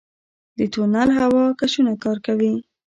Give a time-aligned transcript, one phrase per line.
[0.57, 2.53] د تونل هوا کشونه کار کوي؟